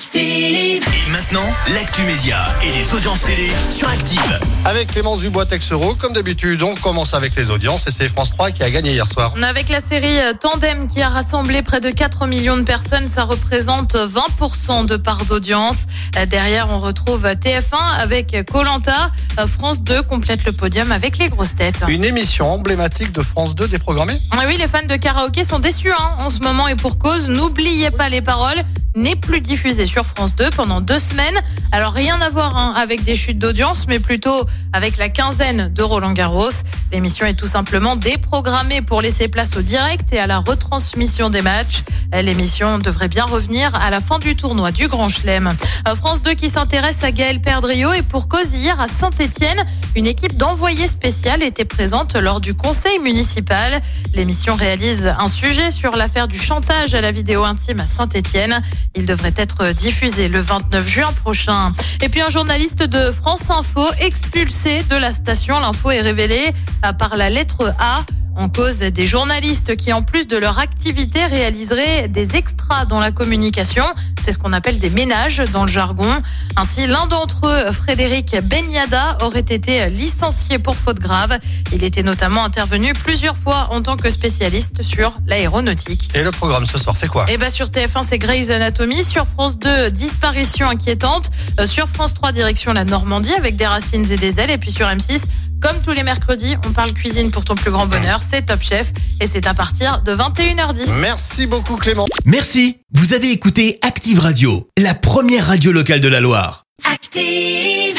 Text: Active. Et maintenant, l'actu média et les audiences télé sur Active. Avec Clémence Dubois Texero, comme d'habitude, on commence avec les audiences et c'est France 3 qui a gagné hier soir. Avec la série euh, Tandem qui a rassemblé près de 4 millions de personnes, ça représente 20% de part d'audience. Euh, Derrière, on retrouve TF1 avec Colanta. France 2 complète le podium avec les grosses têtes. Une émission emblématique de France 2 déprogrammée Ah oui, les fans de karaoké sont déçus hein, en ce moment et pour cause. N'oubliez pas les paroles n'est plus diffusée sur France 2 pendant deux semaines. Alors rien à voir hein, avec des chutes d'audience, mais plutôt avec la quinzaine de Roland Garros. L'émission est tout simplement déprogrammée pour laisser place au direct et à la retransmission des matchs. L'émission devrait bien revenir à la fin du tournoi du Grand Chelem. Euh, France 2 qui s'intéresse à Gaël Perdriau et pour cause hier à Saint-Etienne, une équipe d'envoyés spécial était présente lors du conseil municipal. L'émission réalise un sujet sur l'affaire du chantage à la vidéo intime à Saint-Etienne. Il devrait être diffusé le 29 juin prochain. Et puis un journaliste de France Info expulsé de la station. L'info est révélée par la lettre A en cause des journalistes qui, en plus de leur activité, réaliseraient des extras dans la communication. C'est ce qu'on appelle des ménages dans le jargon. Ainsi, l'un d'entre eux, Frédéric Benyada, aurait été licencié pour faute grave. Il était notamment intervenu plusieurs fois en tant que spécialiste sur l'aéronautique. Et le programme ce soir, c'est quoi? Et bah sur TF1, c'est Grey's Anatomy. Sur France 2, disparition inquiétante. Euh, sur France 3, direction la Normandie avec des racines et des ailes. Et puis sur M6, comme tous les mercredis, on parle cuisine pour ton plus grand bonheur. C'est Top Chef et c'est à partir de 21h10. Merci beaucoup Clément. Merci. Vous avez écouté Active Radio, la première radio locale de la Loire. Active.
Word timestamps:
Active. 0.00 0.82
Et 1.06 1.10
maintenant, 1.10 1.44
l'actu 1.74 2.00
média 2.04 2.38
et 2.62 2.72
les 2.72 2.94
audiences 2.94 3.20
télé 3.20 3.50
sur 3.68 3.86
Active. 3.86 4.40
Avec 4.64 4.92
Clémence 4.92 5.20
Dubois 5.20 5.44
Texero, 5.44 5.94
comme 5.94 6.14
d'habitude, 6.14 6.62
on 6.62 6.74
commence 6.74 7.12
avec 7.12 7.36
les 7.36 7.50
audiences 7.50 7.86
et 7.86 7.90
c'est 7.90 8.08
France 8.08 8.30
3 8.30 8.50
qui 8.50 8.62
a 8.62 8.70
gagné 8.70 8.92
hier 8.92 9.06
soir. 9.06 9.34
Avec 9.42 9.68
la 9.68 9.80
série 9.80 10.18
euh, 10.20 10.32
Tandem 10.32 10.88
qui 10.88 11.02
a 11.02 11.10
rassemblé 11.10 11.60
près 11.60 11.80
de 11.80 11.90
4 11.90 12.26
millions 12.26 12.56
de 12.56 12.62
personnes, 12.62 13.10
ça 13.10 13.24
représente 13.24 13.94
20% 13.94 14.86
de 14.86 14.96
part 14.96 15.26
d'audience. 15.26 15.84
Euh, 16.16 16.24
Derrière, 16.24 16.70
on 16.70 16.78
retrouve 16.78 17.26
TF1 17.26 17.98
avec 17.98 18.34
Colanta. 18.50 19.10
France 19.48 19.82
2 19.82 20.00
complète 20.00 20.46
le 20.46 20.52
podium 20.52 20.92
avec 20.92 21.18
les 21.18 21.28
grosses 21.28 21.56
têtes. 21.56 21.84
Une 21.88 22.06
émission 22.06 22.50
emblématique 22.50 23.12
de 23.12 23.20
France 23.20 23.54
2 23.54 23.68
déprogrammée 23.68 24.18
Ah 24.30 24.44
oui, 24.46 24.56
les 24.56 24.66
fans 24.66 24.86
de 24.88 24.96
karaoké 24.96 25.44
sont 25.44 25.58
déçus 25.58 25.92
hein, 25.92 26.14
en 26.20 26.30
ce 26.30 26.38
moment 26.38 26.68
et 26.68 26.74
pour 26.74 26.96
cause. 26.96 27.28
N'oubliez 27.28 27.90
pas 27.90 28.08
les 28.08 28.22
paroles 28.22 28.64
n'est 28.96 29.16
plus 29.16 29.40
diffusée 29.40 29.86
sur 29.86 30.04
France 30.04 30.34
2 30.34 30.50
pendant 30.50 30.80
deux 30.80 30.98
semaines. 30.98 31.38
Alors 31.72 31.92
rien 31.92 32.20
à 32.20 32.30
voir 32.30 32.56
hein, 32.56 32.74
avec 32.76 33.04
des 33.04 33.16
chutes 33.16 33.38
d'audience, 33.38 33.86
mais 33.86 33.98
plutôt 33.98 34.44
avec 34.72 34.96
la 34.96 35.08
quinzaine 35.08 35.72
de 35.72 35.82
Roland 35.82 36.12
Garros. 36.12 36.50
L'émission 36.92 37.26
est 37.26 37.34
tout 37.34 37.46
simplement 37.46 37.96
déprogrammée 37.96 38.82
pour 38.82 39.00
laisser 39.00 39.28
place 39.28 39.56
au 39.56 39.62
direct 39.62 40.12
et 40.12 40.18
à 40.18 40.26
la 40.26 40.38
retransmission 40.38 41.30
des 41.30 41.42
matchs. 41.42 41.82
L'émission 42.12 42.78
devrait 42.78 43.08
bien 43.08 43.24
revenir 43.24 43.74
à 43.74 43.90
la 43.90 44.00
fin 44.00 44.18
du 44.18 44.34
tournoi 44.34 44.72
du 44.72 44.88
Grand 44.88 45.08
Chelem. 45.08 45.52
Euh, 45.86 45.94
France 45.94 46.22
2 46.22 46.34
qui 46.34 46.48
s'intéresse 46.48 47.04
à 47.04 47.12
Gaël 47.12 47.40
Perdriau 47.40 47.92
et 47.92 48.02
pour 48.02 48.28
cause 48.28 48.52
hier 48.52 48.80
à 48.80 48.88
Saint-Etienne, 48.88 49.64
une 49.94 50.06
équipe 50.06 50.36
d'envoyés 50.36 50.88
spécial 50.88 51.42
était 51.42 51.64
présente 51.64 52.16
lors 52.16 52.40
du 52.40 52.54
conseil 52.54 52.98
municipal. 52.98 53.80
L'émission 54.14 54.56
réalise 54.56 55.06
un 55.06 55.28
sujet 55.28 55.70
sur 55.70 55.96
l'affaire 55.96 56.26
du 56.26 56.38
chantage 56.38 56.94
à 56.94 57.00
la 57.00 57.12
vidéo 57.12 57.44
intime 57.44 57.80
à 57.80 57.86
Saint-Etienne. 57.86 58.60
Il 58.94 59.06
devrait 59.06 59.34
être 59.36 59.72
diffusé 59.72 60.28
le 60.28 60.40
29 60.40 60.88
juin 60.88 61.12
prochain. 61.12 61.72
Et 62.02 62.08
puis 62.08 62.20
un 62.20 62.28
journaliste 62.28 62.82
de 62.82 63.10
France 63.10 63.50
Info 63.50 63.86
expulsé 64.00 64.82
de 64.84 64.96
la 64.96 65.12
station. 65.12 65.60
L'info 65.60 65.90
est 65.90 66.00
révélée 66.00 66.52
par 66.98 67.16
la 67.16 67.30
lettre 67.30 67.72
A 67.78 68.04
en 68.36 68.48
cause 68.48 68.78
des 68.78 69.06
journalistes 69.06 69.76
qui, 69.76 69.92
en 69.92 70.02
plus 70.02 70.26
de 70.26 70.36
leur 70.36 70.58
activité, 70.58 71.24
réaliseraient 71.26 72.08
des 72.08 72.36
extras 72.36 72.84
dans 72.84 73.00
la 73.00 73.10
communication. 73.10 73.84
C'est 74.22 74.32
ce 74.32 74.38
qu'on 74.38 74.52
appelle 74.52 74.78
des 74.78 74.90
ménages 74.90 75.42
dans 75.52 75.62
le 75.62 75.70
jargon. 75.70 76.10
Ainsi, 76.56 76.86
l'un 76.86 77.06
d'entre 77.06 77.46
eux, 77.46 77.72
Frédéric 77.72 78.36
Benyada, 78.42 79.18
aurait 79.22 79.40
été 79.40 79.88
licencié 79.90 80.58
pour 80.58 80.76
faute 80.76 80.98
grave. 80.98 81.38
Il 81.72 81.84
était 81.84 82.02
notamment 82.02 82.44
intervenu 82.44 82.92
plusieurs 82.92 83.36
fois 83.36 83.68
en 83.70 83.82
tant 83.82 83.96
que 83.96 84.10
spécialiste 84.10 84.82
sur 84.82 85.18
l'aéronautique. 85.26 86.10
Et 86.14 86.22
le 86.22 86.30
programme 86.30 86.66
ce 86.66 86.78
soir, 86.78 86.96
c'est 86.96 87.08
quoi? 87.08 87.30
Et 87.30 87.36
bah 87.36 87.50
sur 87.50 87.66
TF1, 87.66 88.04
c'est 88.06 88.18
Grey's 88.18 88.50
Anatomy. 88.50 89.04
Sur 89.04 89.26
France 89.26 89.58
2, 89.58 89.90
disparition 89.90 90.68
inquiétante. 90.68 91.30
Euh, 91.58 91.66
sur 91.66 91.88
France 91.88 92.14
3, 92.14 92.32
direction 92.32 92.72
la 92.72 92.84
Normandie 92.84 93.34
avec 93.34 93.56
des 93.56 93.66
racines 93.66 94.10
et 94.10 94.16
des 94.16 94.40
ailes. 94.40 94.50
Et 94.50 94.58
puis 94.58 94.72
sur 94.72 94.86
M6, 94.86 95.22
comme 95.60 95.80
tous 95.82 95.92
les 95.92 96.02
mercredis, 96.02 96.56
on 96.66 96.72
parle 96.72 96.92
cuisine 96.92 97.30
pour 97.30 97.44
ton 97.44 97.54
plus 97.54 97.70
grand 97.70 97.86
bonheur. 97.86 98.20
C'est 98.22 98.46
Top 98.46 98.62
Chef 98.62 98.92
et 99.20 99.26
c'est 99.26 99.46
à 99.46 99.54
partir 99.54 100.00
de 100.02 100.12
21h10. 100.14 100.90
Merci 101.00 101.46
beaucoup 101.46 101.76
Clément. 101.76 102.06
Merci. 102.24 102.78
Vous 102.92 103.14
avez 103.14 103.30
écouté 103.30 103.78
Active 103.82 104.20
Radio, 104.20 104.68
la 104.78 104.94
première 104.94 105.46
radio 105.46 105.72
locale 105.72 106.00
de 106.00 106.08
la 106.08 106.20
Loire. 106.20 106.64
Active. 106.90 107.89